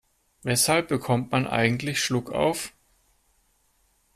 [0.41, 2.73] Weshalb bekommt man eigentlich Schluckauf?